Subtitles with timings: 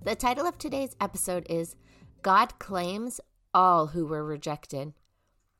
[0.00, 1.74] The title of today's episode is
[2.22, 3.20] God Claims
[3.52, 4.92] All Who Were Rejected.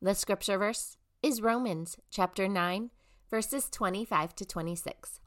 [0.00, 2.90] The scripture verse is Romans chapter 9,
[3.28, 5.18] verses 25 to 26.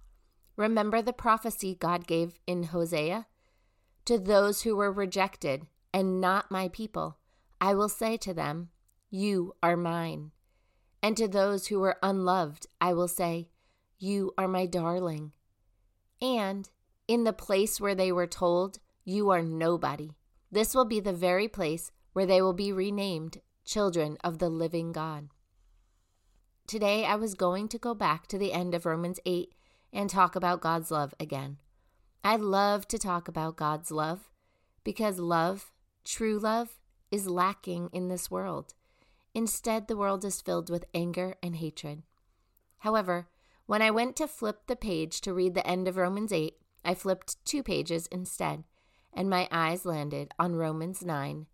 [0.55, 3.27] Remember the prophecy God gave in Hosea?
[4.05, 7.17] To those who were rejected and not my people,
[7.59, 8.69] I will say to them,
[9.09, 10.31] You are mine.
[11.03, 13.49] And to those who were unloved, I will say,
[13.99, 15.33] You are my darling.
[16.21, 16.69] And
[17.09, 20.11] in the place where they were told, you are nobody.
[20.51, 24.91] This will be the very place where they will be renamed children of the living
[24.91, 25.29] God.
[26.67, 29.53] Today, I was going to go back to the end of Romans 8
[29.91, 31.57] and talk about God's love again.
[32.23, 34.29] I love to talk about God's love
[34.83, 35.71] because love,
[36.03, 38.73] true love, is lacking in this world.
[39.33, 42.03] Instead, the world is filled with anger and hatred.
[42.79, 43.27] However,
[43.65, 46.93] when I went to flip the page to read the end of Romans 8, I
[46.93, 48.63] flipped two pages instead
[49.13, 51.47] and my eyes landed on Romans 9,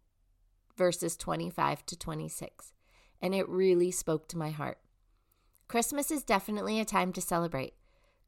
[0.76, 2.74] verses 25 to 26,
[3.22, 4.78] and it really spoke to my heart.
[5.68, 7.74] Christmas is definitely a time to celebrate.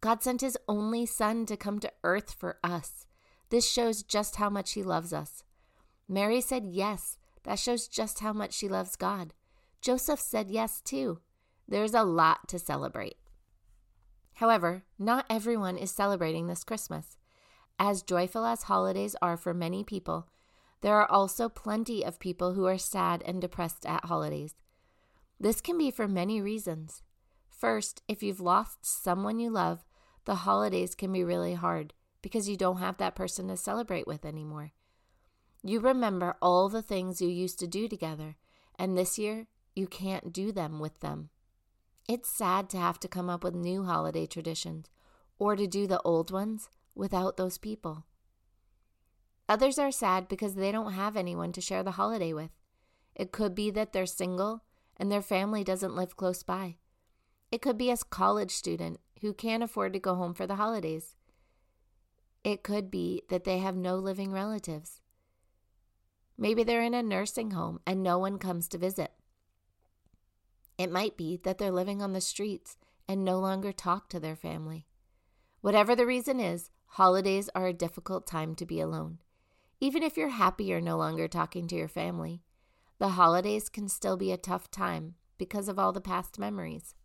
[0.02, 3.05] God sent his only Son to come to earth for us.
[3.49, 5.43] This shows just how much he loves us.
[6.08, 7.17] Mary said yes.
[7.43, 9.33] That shows just how much she loves God.
[9.81, 11.19] Joseph said yes too.
[11.67, 13.17] There's a lot to celebrate.
[14.36, 17.17] However, not everyone is celebrating this Christmas.
[17.81, 20.27] As joyful as holidays are for many people,
[20.81, 24.54] there are also plenty of people who are sad and depressed at holidays.
[25.39, 27.04] This can be for many reasons.
[27.49, 29.86] First, if you've lost someone you love,
[30.26, 34.25] the holidays can be really hard because you don't have that person to celebrate with
[34.25, 34.71] anymore.
[35.64, 38.36] You remember all the things you used to do together,
[38.77, 41.30] and this year you can't do them with them.
[42.09, 44.89] It's sad to have to come up with new holiday traditions
[45.37, 48.05] or to do the old ones without those people.
[49.48, 52.52] Others are sad because they don't have anyone to share the holiday with.
[53.16, 54.64] It could be that they're single
[54.98, 56.78] and their family doesn't live close by.
[57.52, 61.16] It could be a college student who can't afford to go home for the holidays.
[62.44, 65.02] It could be that they have no living relatives.
[66.38, 69.11] Maybe they're in a nursing home and no one comes to visit.
[70.78, 74.36] It might be that they're living on the streets and no longer talk to their
[74.36, 74.86] family.
[75.61, 79.20] Whatever the reason is, Holidays are a difficult time to be alone.
[79.80, 82.42] Even if you're happy you're no longer talking to your family,
[82.98, 86.95] the holidays can still be a tough time because of all the past memories.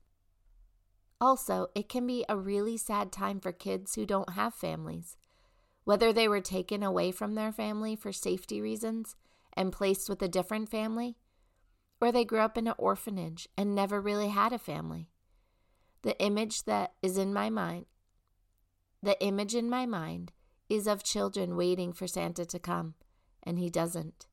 [1.21, 5.17] Also, it can be a really sad time for kids who don't have families.
[5.84, 9.15] Whether they were taken away from their family for safety reasons
[9.53, 11.17] and placed with a different family,
[12.00, 15.11] or they grew up in an orphanage and never really had a family.
[16.03, 17.87] The image that is in my mind
[19.04, 20.32] the image in my mind
[20.70, 22.94] is of children waiting for Santa to come,
[23.42, 24.26] and he doesn't.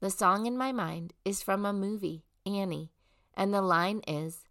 [0.00, 2.92] The song in my mind is from a movie, Annie,
[3.34, 4.44] and the line is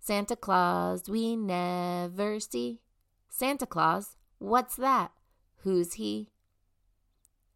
[0.00, 2.80] Santa Claus we never see.
[3.28, 5.12] Santa Claus, what's that?
[5.58, 6.30] Who's he?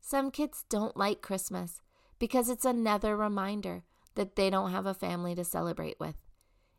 [0.02, 1.80] Some kids don't like Christmas
[2.18, 3.84] because it's another reminder
[4.16, 6.16] that they don't have a family to celebrate with.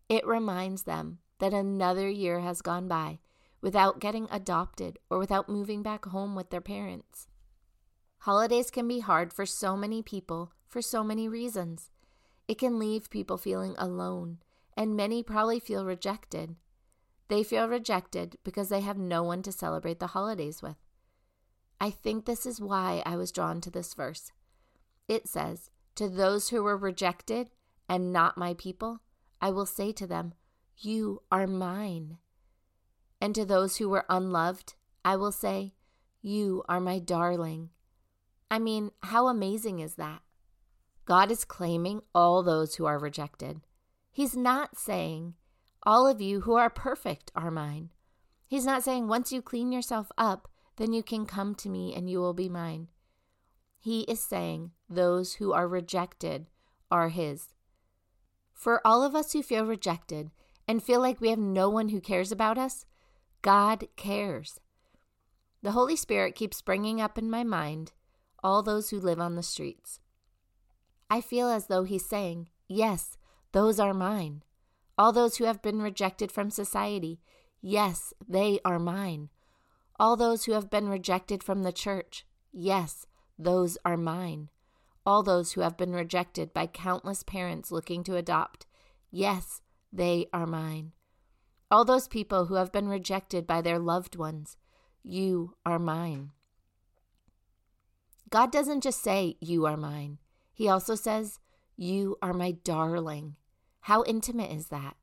[0.08, 3.20] It reminds them that another year has gone by
[3.62, 7.28] without getting adopted or without moving back home with their parents.
[8.20, 11.90] Holidays can be hard for so many people for so many reasons.
[12.48, 14.38] It can leave people feeling alone,
[14.78, 16.56] and many probably feel rejected.
[17.28, 20.78] They feel rejected because they have no one to celebrate the holidays with.
[21.82, 24.32] I think this is why I was drawn to this verse.
[25.08, 27.50] It says, To those who were rejected
[27.88, 29.02] and not my people,
[29.42, 30.34] I will say to them,
[30.78, 32.18] You are mine.
[33.22, 35.74] And to those who were unloved, I will say,
[36.22, 37.70] You are my darling.
[38.52, 40.22] I mean, how amazing is that?
[41.06, 43.62] God is claiming all those who are rejected.
[44.12, 45.36] He's not saying,
[45.84, 47.90] All of you who are perfect are mine.
[48.48, 52.10] He's not saying, Once you clean yourself up, then you can come to me and
[52.10, 52.88] you will be mine.
[53.78, 56.48] He is saying, Those who are rejected
[56.92, 57.50] are His.
[58.54, 60.32] For all of us who feel rejected
[60.68, 62.86] and feel like we have no one who cares about us,
[63.42, 64.60] God cares.
[65.62, 67.92] The Holy Spirit keeps bringing up in my mind
[68.42, 70.00] all those who live on the streets.
[71.10, 73.18] I feel as though He's saying, Yes,
[73.52, 74.44] those are mine.
[74.98, 77.20] All those who have been rejected from society,
[77.62, 79.30] yes, they are mine.
[80.00, 83.06] All those who have been rejected from the church, yes,
[83.38, 84.50] those are mine.
[85.06, 88.66] All those who have been rejected by countless parents looking to adopt,
[89.10, 89.62] yes,
[89.92, 90.92] they are mine.
[91.72, 94.58] All those people who have been rejected by their loved ones,
[95.04, 96.32] you are mine.
[98.30, 100.18] God doesn't just say, You are mine.
[100.54, 101.40] He also says,
[101.76, 103.36] You are my darling.
[103.82, 104.98] How intimate is that?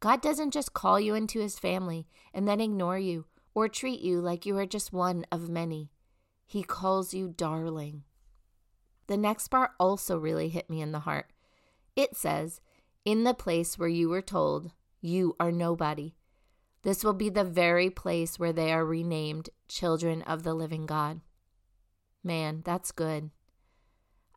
[0.00, 4.20] God doesn't just call you into his family and then ignore you or treat you
[4.20, 5.90] like you are just one of many.
[6.46, 8.02] He calls you darling.
[9.06, 11.32] The next part also really hit me in the heart.
[11.94, 12.60] It says,
[13.04, 14.72] In the place where you were told,
[15.04, 16.14] You are nobody.
[16.82, 21.20] This will be the very place where they are renamed children of the living God.
[22.22, 23.30] Man, that's good.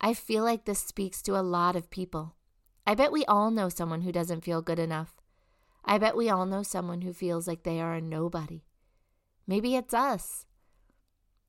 [0.02, 2.36] I feel like this speaks to a lot of people.
[2.86, 5.16] I bet we all know someone who doesn't feel good enough.
[5.86, 8.64] I bet we all know someone who feels like they are a nobody.
[9.46, 10.48] Maybe it's us.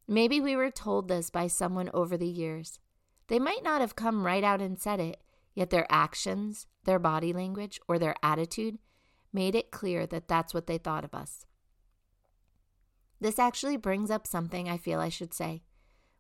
[0.07, 2.81] Maybe we were told this by someone over the years.
[3.29, 5.23] They might not have come right out and said it,
[5.55, 8.79] yet their actions, their body language, or their attitude
[9.37, 11.45] made it clear that that's what they thought of us.
[13.21, 15.63] This actually brings up something I feel I should say.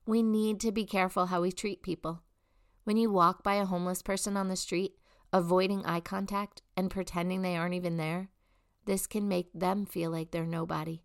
[0.06, 2.22] We need to be careful how we treat people.
[2.84, 4.92] When you walk by a homeless person on the street,
[5.32, 8.28] avoiding eye contact and pretending they aren't even there,
[8.84, 11.02] this can make them feel like they're nobody.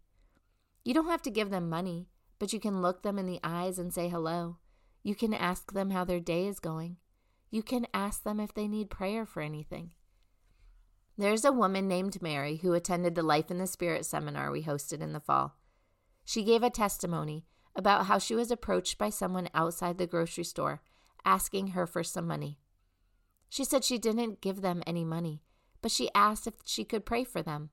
[0.84, 2.10] You don't have to give them money,
[2.40, 4.58] but you can look them in the eyes and say hello.
[5.02, 6.98] You can ask them how their day is going.
[7.50, 9.94] You can ask them if they need prayer for anything.
[11.18, 15.02] There's a woman named Mary who attended the Life in the Spirit seminar we hosted
[15.02, 15.58] in the fall.
[16.26, 20.82] She gave a testimony about how she was approached by someone outside the grocery store
[21.26, 22.60] asking her for some money.
[23.50, 25.44] She said she didn't give them any money,
[25.82, 27.70] but she asked if she could pray for them.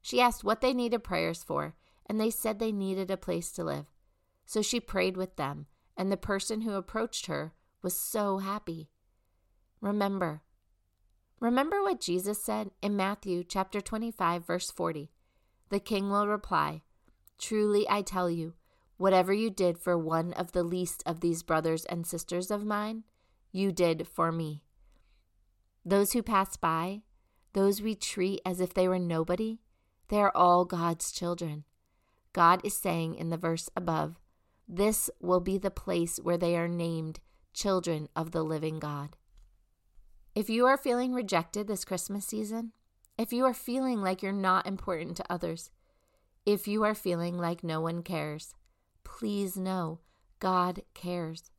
[0.00, 1.74] She asked what they needed prayers for,
[2.06, 3.86] and they said they needed a place to live.
[4.46, 5.66] So she prayed with them,
[5.96, 7.52] and the person who approached her
[7.82, 8.90] was so happy.
[9.80, 10.42] Remember,
[11.40, 15.10] remember what Jesus said in Matthew chapter 25 verse 40.
[15.70, 16.82] The king will reply,
[17.38, 18.54] Truly I tell you,
[18.96, 23.04] whatever you did for one of the least of these brothers and sisters of mine,
[23.52, 24.62] you did for me.
[25.84, 27.02] Those who pass by,
[27.52, 29.58] those we treat as if they were nobody,
[30.08, 31.64] they are all God's children.
[32.32, 34.18] God is saying in the verse above,
[34.66, 37.20] this will be the place where they are named
[37.52, 39.16] children of the living God.
[40.34, 42.72] If you are feeling rejected this Christmas season,
[43.16, 45.70] if you are feeling like you're not important to others,
[46.44, 48.52] if you are feeling like no one cares,
[49.04, 50.00] please know
[50.40, 51.52] God cares.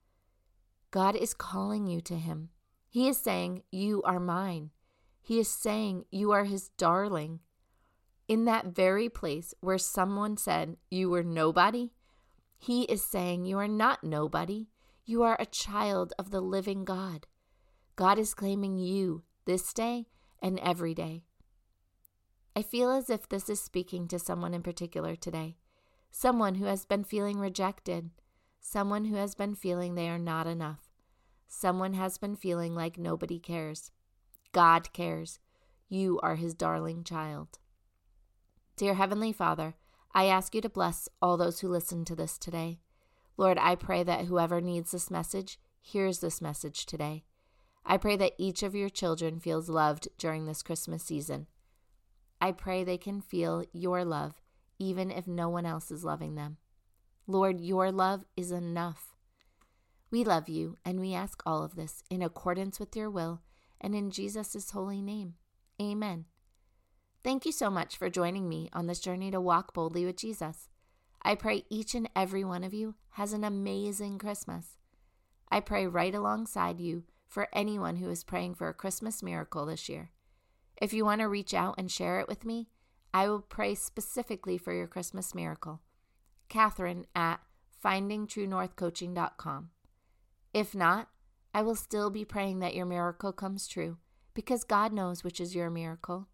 [0.92, 2.50] God is calling you to Him.
[2.89, 4.72] He is saying, You are mine.
[5.21, 7.39] He is saying, You are His darling.
[8.28, 11.92] In that very place where someone said you were nobody,
[12.57, 14.68] He is saying, You are not nobody.
[15.06, 17.28] You are a child of the living God.
[17.95, 20.07] God is claiming you this day
[20.42, 21.24] and every day.
[22.56, 25.57] I feel as if this is speaking to someone in particular today
[26.11, 28.09] someone who has been feeling rejected,
[28.61, 30.90] someone who has been feeling they are not enough,
[31.45, 33.92] someone has been feeling like nobody cares.
[34.54, 35.40] God cares.
[35.90, 37.59] You are his darling child.
[38.78, 39.75] Dear Heavenly Father,
[40.14, 42.80] I ask you to bless all those who listen to this today.
[43.35, 47.25] Lord, I pray that whoever needs this message hears this message today.
[47.85, 51.47] I pray that each of your children feels loved during this Christmas season.
[52.42, 54.42] I pray they can feel your love
[54.80, 56.57] even if no one else is loving them.
[57.27, 59.15] Lord, your love is enough.
[60.11, 63.42] We love you, and we ask all of this in accordance with your will
[63.81, 65.35] and in Jesus' holy name.
[65.81, 66.25] Amen.
[67.23, 70.69] Thank you so much for joining me on this journey to walk boldly with Jesus.
[71.23, 74.77] I pray each and every one of you has an amazing Christmas.
[75.49, 79.89] I pray right alongside you for anyone who is praying for a Christmas miracle this
[79.89, 80.11] year.
[80.81, 82.69] If you want to reach out and share it with me,
[83.13, 85.81] I will pray specifically for your Christmas miracle.
[86.49, 87.39] Katherine at
[87.83, 89.69] findingtruenorthcoaching.com.
[90.53, 91.09] If not,
[91.53, 93.97] I will still be praying that your miracle comes true
[94.33, 96.27] because God knows which is your miracle.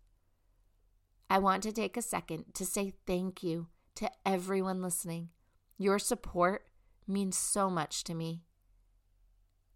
[1.30, 5.30] I want to take a second to say thank you to everyone listening.
[5.78, 6.66] Your support
[7.08, 8.44] means so much to me.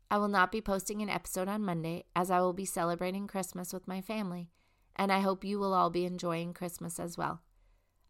[0.09, 3.73] I will not be posting an episode on Monday as I will be celebrating Christmas
[3.73, 4.49] with my family
[4.95, 7.41] and I hope you will all be enjoying Christmas as well.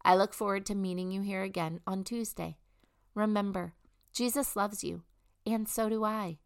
[0.04, 2.58] I look forward to meeting you here again on Tuesday
[3.14, 3.72] Remember,
[4.12, 5.02] Jesus loves you,
[5.46, 6.36] and so do I.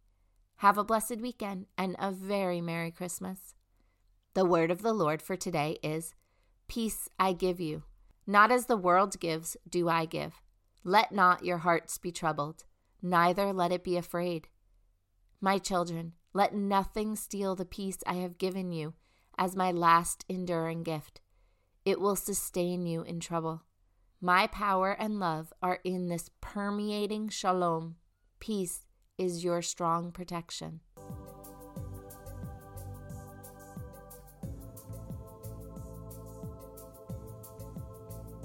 [0.57, 3.55] Have a blessed weekend and a very Merry Christmas.
[4.35, 6.15] The word of the Lord for today is
[6.69, 7.83] Peace I give you.
[8.25, 10.41] Not as the world gives, do I give.
[10.85, 12.63] Let not your hearts be troubled,
[13.01, 14.47] neither let it be afraid.
[15.43, 18.93] My children, let nothing steal the peace I have given you
[19.39, 21.19] as my last enduring gift.
[21.83, 23.63] It will sustain you in trouble.
[24.21, 27.95] My power and love are in this permeating shalom.
[28.39, 28.85] Peace
[29.17, 30.81] is your strong protection.